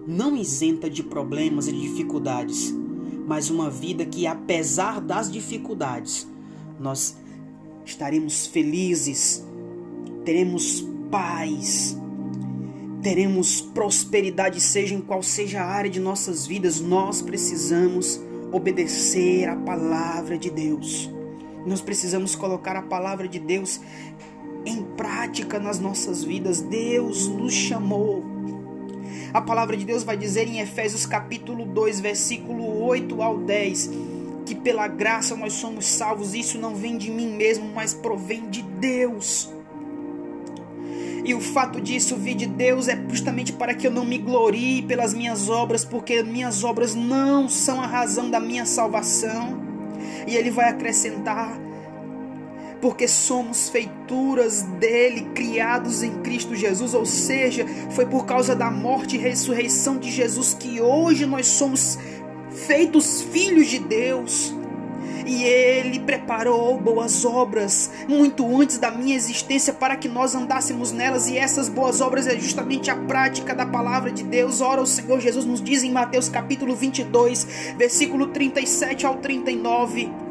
não 0.07 0.37
isenta 0.37 0.89
de 0.89 1.03
problemas 1.03 1.67
e 1.67 1.73
de 1.73 1.81
dificuldades, 1.81 2.73
mas 3.27 3.51
uma 3.51 3.69
vida 3.69 4.07
que, 4.07 4.25
apesar 4.25 5.01
das 5.01 5.31
dificuldades, 5.31 6.29
nós 6.79 7.17
estaremos 7.85 8.47
felizes, 8.47 9.45
teremos 10.25 10.87
paz, 11.11 11.99
teremos 13.03 13.61
prosperidade, 13.61 14.61
seja 14.61 14.95
em 14.95 15.01
qual 15.01 15.25
seja 15.25 15.61
a 15.61 15.67
área 15.67 15.91
de 15.91 15.99
nossas 15.99 16.47
vidas, 16.47 16.81
nós 16.81 17.21
precisamos 17.21 18.21
obedecer 18.53 19.49
a 19.49 19.57
palavra 19.57 20.39
de 20.39 20.51
Deus. 20.51 21.11
Nós 21.67 21.81
precisamos 21.81 22.37
colocar 22.37 22.77
a 22.77 22.83
palavra 22.83 23.27
de 23.27 23.41
Deus 23.41 23.81
em 24.69 24.83
prática 24.83 25.59
nas 25.59 25.81
nossas 25.81 26.23
vidas. 26.23 26.61
Deus 26.61 27.27
nos 27.29 27.53
chamou. 27.53 28.25
A 29.33 29.41
palavra 29.41 29.77
de 29.77 29.85
Deus 29.85 30.03
vai 30.03 30.17
dizer 30.17 30.49
em 30.49 30.61
Efésios 30.61 31.05
capítulo 31.05 31.65
2, 31.67 32.01
versículo 32.01 32.83
8 32.85 33.23
ao 33.23 33.39
10, 33.39 33.91
que 34.47 34.55
pela 34.55 34.89
graça 34.89 35.37
nós 35.37 35.53
somos 35.55 35.87
salvos. 35.87 36.35
Isso 36.35 36.59
não 36.59 36.75
vem 36.75 36.97
de 36.97 37.11
mim 37.11 37.29
mesmo, 37.29 37.71
mas 37.75 37.93
provém 37.93 38.49
de 38.49 38.63
Deus. 38.63 39.51
E 41.25 41.35
o 41.35 41.41
fato 41.41 41.79
disso 41.79 42.17
vir 42.17 42.35
de 42.35 42.47
Deus 42.47 42.89
é 42.89 42.99
justamente 43.11 43.53
para 43.53 43.75
que 43.75 43.87
eu 43.87 43.91
não 43.91 44.05
me 44.05 44.17
glorie 44.17 44.81
pelas 44.81 45.13
minhas 45.13 45.51
obras, 45.51 45.85
porque 45.85 46.23
minhas 46.23 46.65
obras 46.65 46.95
não 46.95 47.49
são 47.51 47.83
a 47.83 47.87
razão 47.87 48.31
da 48.31 48.41
minha 48.41 48.65
salvação. 48.65 49.61
E 50.27 50.37
ele 50.37 50.51
vai 50.51 50.71
acrescentar 50.71 51.68
porque 52.81 53.09
somos 53.09 53.69
feituras 53.69 54.63
dele, 54.63 55.29
criados 55.35 56.03
em 56.03 56.23
Cristo 56.23 56.55
Jesus, 56.55 56.95
ou 56.95 57.05
seja, 57.05 57.67
foi 57.91 58.07
por 58.07 58.25
causa 58.25 58.55
da 58.55 58.71
morte 58.71 59.17
e 59.17 59.19
ressurreição 59.19 59.99
de 59.99 60.11
Jesus 60.11 60.55
que 60.55 60.81
hoje 60.81 61.27
nós 61.27 61.47
somos 61.47 61.99
feitos 62.51 63.23
filhos 63.23 63.69
de 63.69 63.79
Deus. 63.79 64.55
E 65.27 65.45
Ele 65.45 66.01
preparou 66.01 66.79
boas 66.81 67.23
obras 67.23 67.91
muito 68.09 68.47
antes 68.59 68.79
da 68.79 68.91
minha 68.91 69.15
existência 69.15 69.75
para 69.75 69.95
que 69.95 70.09
nós 70.09 70.35
andássemos 70.35 70.91
nelas, 70.91 71.29
e 71.29 71.37
essas 71.37 71.69
boas 71.69 72.01
obras 72.01 72.27
é 72.27 72.39
justamente 72.39 72.91
a 72.91 72.97
prática 72.97 73.55
da 73.55 73.67
palavra 73.67 74.11
de 74.11 74.23
Deus. 74.23 74.63
Ora, 74.63 74.81
o 74.81 74.87
Senhor 74.87 75.21
Jesus 75.21 75.45
nos 75.45 75.61
diz 75.61 75.83
em 75.83 75.93
Mateus 75.93 76.31
capítulo 76.31 76.75
22, 76.75 77.75
versículo 77.77 78.29
37 78.29 79.05
ao 79.05 79.17
39. 79.17 80.28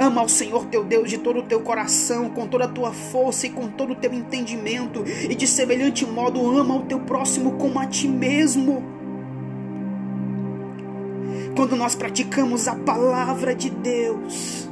Ama 0.00 0.22
ao 0.22 0.28
Senhor 0.30 0.64
teu 0.64 0.82
Deus 0.82 1.10
de 1.10 1.18
todo 1.18 1.40
o 1.40 1.42
teu 1.42 1.60
coração, 1.60 2.30
com 2.30 2.46
toda 2.46 2.64
a 2.64 2.68
tua 2.68 2.90
força 2.90 3.46
e 3.46 3.50
com 3.50 3.68
todo 3.68 3.92
o 3.92 3.94
teu 3.94 4.14
entendimento, 4.14 5.04
e 5.06 5.34
de 5.34 5.46
semelhante 5.46 6.06
modo 6.06 6.40
ama 6.56 6.74
o 6.76 6.82
teu 6.84 7.00
próximo 7.00 7.58
como 7.58 7.78
a 7.78 7.84
ti 7.84 8.08
mesmo. 8.08 8.82
Quando 11.54 11.76
nós 11.76 11.94
praticamos 11.94 12.66
a 12.66 12.74
palavra 12.74 13.54
de 13.54 13.68
Deus, 13.68 14.66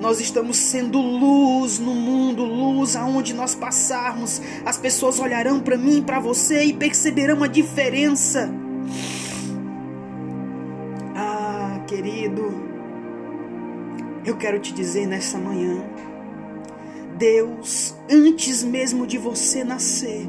nós 0.00 0.22
estamos 0.22 0.56
sendo 0.56 0.98
luz 0.98 1.78
no 1.78 1.94
mundo, 1.94 2.44
luz 2.44 2.96
aonde 2.96 3.34
nós 3.34 3.54
passarmos. 3.54 4.40
As 4.64 4.78
pessoas 4.78 5.20
olharão 5.20 5.60
para 5.60 5.76
mim, 5.76 6.02
para 6.02 6.18
você 6.18 6.64
e 6.64 6.72
perceberão 6.72 7.42
a 7.42 7.46
diferença. 7.46 8.50
Quero 14.38 14.58
te 14.58 14.72
dizer 14.72 15.06
nessa 15.06 15.36
manhã, 15.36 15.82
Deus, 17.18 17.94
antes 18.08 18.62
mesmo 18.62 19.06
de 19.06 19.18
você 19.18 19.64
nascer, 19.64 20.26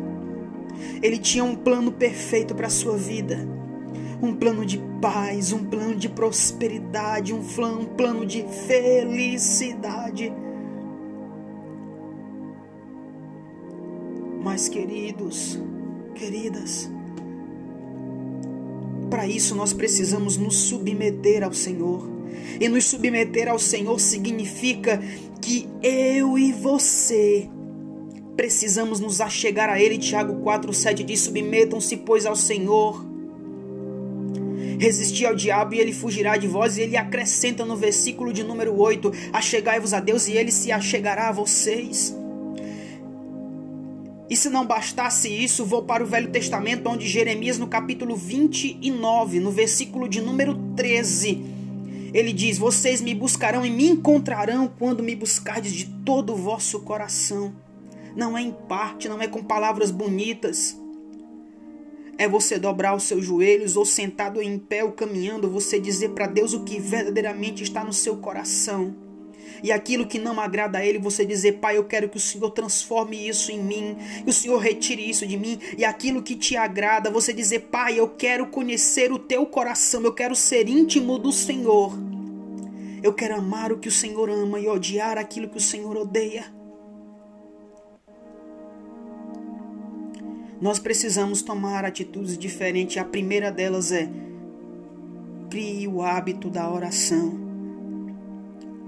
Ele 1.01 1.17
tinha 1.17 1.43
um 1.43 1.55
plano 1.55 1.91
perfeito 1.91 2.55
para 2.55 2.67
a 2.67 2.71
sua 2.71 2.97
vida. 2.97 3.47
Um 4.21 4.35
plano 4.35 4.65
de 4.65 4.77
paz, 4.99 5.53
um 5.53 5.63
plano 5.63 5.95
de 5.95 6.09
prosperidade, 6.09 7.33
um 7.33 7.39
um 7.39 7.85
plano 7.85 8.25
de 8.25 8.43
felicidade. 8.67 10.33
Mas, 14.43 14.67
queridos, 14.67 15.57
queridas, 16.15 16.91
para 19.09 19.25
isso 19.25 19.55
nós 19.55 19.71
precisamos 19.71 20.35
nos 20.35 20.55
submeter 20.57 21.43
ao 21.43 21.53
Senhor. 21.53 22.18
E 22.59 22.67
nos 22.67 22.85
submeter 22.85 23.47
ao 23.47 23.59
Senhor 23.59 23.99
significa 23.99 25.01
que 25.41 25.67
eu 25.81 26.37
e 26.37 26.51
você 26.51 27.49
precisamos 28.35 28.99
nos 28.99 29.19
achegar 29.19 29.69
a 29.69 29.81
Ele. 29.81 29.97
Tiago 29.97 30.43
4,7 30.43 31.03
diz: 31.03 31.21
Submetam-se, 31.21 31.97
pois, 31.97 32.25
ao 32.25 32.35
Senhor. 32.35 33.05
Resistir 34.79 35.25
ao 35.25 35.35
diabo 35.35 35.75
e 35.75 35.79
ele 35.79 35.91
fugirá 35.91 36.37
de 36.37 36.47
vós. 36.47 36.77
E 36.77 36.81
ele 36.81 36.95
acrescenta 36.95 37.65
no 37.65 37.75
versículo 37.75 38.31
de 38.31 38.43
número 38.43 38.79
8: 38.79 39.11
Achegai-vos 39.33 39.93
a 39.93 39.99
Deus 39.99 40.27
e 40.27 40.33
ele 40.33 40.51
se 40.51 40.71
achegará 40.71 41.27
a 41.27 41.33
vocês. 41.33 42.15
E 44.29 44.35
se 44.35 44.49
não 44.49 44.65
bastasse 44.65 45.27
isso, 45.27 45.65
vou 45.65 45.81
para 45.81 46.03
o 46.03 46.05
Velho 46.05 46.29
Testamento, 46.29 46.87
onde 46.87 47.07
Jeremias, 47.07 47.57
no 47.57 47.67
capítulo 47.67 48.15
29, 48.15 49.39
no 49.39 49.49
versículo 49.49 50.07
de 50.07 50.21
número 50.21 50.55
13, 50.75 51.43
ele 52.13 52.33
diz: 52.33 52.57
Vocês 52.57 53.01
me 53.01 53.13
buscarão 53.13 53.65
e 53.65 53.69
me 53.69 53.87
encontrarão 53.89 54.67
quando 54.67 55.03
me 55.03 55.15
buscardes 55.15 55.73
de 55.73 55.85
todo 55.85 56.33
o 56.33 56.37
vosso 56.37 56.79
coração. 56.81 57.53
Não 58.15 58.37
é 58.37 58.41
em 58.41 58.51
parte, 58.51 59.07
não 59.07 59.21
é 59.21 59.27
com 59.27 59.43
palavras 59.43 59.91
bonitas. 59.91 60.77
É 62.17 62.27
você 62.27 62.59
dobrar 62.59 62.95
os 62.95 63.03
seus 63.03 63.23
joelhos 63.23 63.77
ou 63.77 63.85
sentado 63.85 64.41
em 64.41 64.59
pé 64.59 64.83
ou 64.83 64.91
caminhando, 64.91 65.49
você 65.49 65.79
dizer 65.79 66.09
para 66.09 66.27
Deus 66.27 66.53
o 66.53 66.63
que 66.63 66.79
verdadeiramente 66.79 67.63
está 67.63 67.83
no 67.83 67.93
seu 67.93 68.17
coração. 68.17 69.08
E 69.63 69.71
aquilo 69.71 70.07
que 70.07 70.19
não 70.19 70.39
agrada 70.39 70.77
a 70.77 70.85
Ele, 70.85 70.99
você 70.99 71.25
dizer, 71.25 71.53
Pai, 71.53 71.77
eu 71.77 71.83
quero 71.83 72.09
que 72.09 72.17
o 72.17 72.19
Senhor 72.19 72.49
transforme 72.51 73.27
isso 73.27 73.51
em 73.51 73.61
mim, 73.61 73.97
que 74.23 74.29
o 74.29 74.33
Senhor 74.33 74.57
retire 74.57 75.09
isso 75.09 75.25
de 75.27 75.37
mim. 75.37 75.59
E 75.77 75.83
aquilo 75.83 76.21
que 76.21 76.35
te 76.35 76.55
agrada, 76.55 77.11
você 77.11 77.33
dizer, 77.33 77.67
Pai, 77.71 77.99
eu 77.99 78.07
quero 78.07 78.47
conhecer 78.47 79.11
o 79.11 79.19
teu 79.19 79.45
coração, 79.45 80.01
eu 80.03 80.13
quero 80.13 80.35
ser 80.35 80.67
íntimo 80.67 81.17
do 81.17 81.31
Senhor. 81.31 81.93
Eu 83.01 83.13
quero 83.13 83.35
amar 83.35 83.71
o 83.71 83.77
que 83.77 83.87
o 83.87 83.91
Senhor 83.91 84.29
ama 84.29 84.59
e 84.59 84.67
odiar 84.67 85.17
aquilo 85.17 85.49
que 85.49 85.57
o 85.57 85.61
Senhor 85.61 85.95
odeia. 85.95 86.45
Nós 90.61 90.77
precisamos 90.77 91.41
tomar 91.41 91.85
atitudes 91.85 92.37
diferentes. 92.37 92.97
A 92.97 93.05
primeira 93.05 93.49
delas 93.49 93.93
é 93.93 94.09
crie 95.49 95.87
o 95.87 96.01
hábito 96.01 96.49
da 96.49 96.69
oração. 96.69 97.48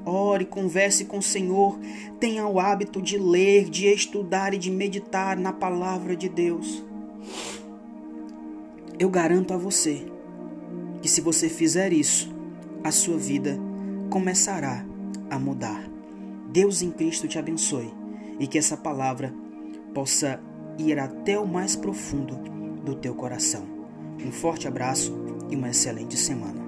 Ore, 0.05 0.45
converse 0.45 1.05
com 1.05 1.19
o 1.19 1.23
Senhor, 1.23 1.79
tenha 2.19 2.47
o 2.47 2.59
hábito 2.59 3.01
de 3.01 3.17
ler, 3.17 3.69
de 3.69 3.87
estudar 3.87 4.53
e 4.53 4.57
de 4.57 4.71
meditar 4.71 5.37
na 5.37 5.53
palavra 5.53 6.15
de 6.15 6.27
Deus. 6.27 6.83
Eu 8.97 9.09
garanto 9.09 9.53
a 9.53 9.57
você 9.57 10.05
que 11.01 11.09
se 11.09 11.21
você 11.21 11.49
fizer 11.49 11.93
isso, 11.93 12.33
a 12.83 12.91
sua 12.91 13.17
vida 13.17 13.57
começará 14.09 14.85
a 15.29 15.39
mudar. 15.39 15.89
Deus 16.51 16.81
em 16.81 16.91
Cristo 16.91 17.27
te 17.27 17.39
abençoe 17.39 17.93
e 18.39 18.47
que 18.47 18.57
essa 18.57 18.75
palavra 18.75 19.33
possa 19.93 20.39
ir 20.77 20.99
até 20.99 21.39
o 21.39 21.47
mais 21.47 21.75
profundo 21.75 22.35
do 22.83 22.95
teu 22.95 23.15
coração. 23.15 23.65
Um 24.23 24.31
forte 24.31 24.67
abraço 24.67 25.13
e 25.49 25.55
uma 25.55 25.69
excelente 25.69 26.17
semana. 26.17 26.60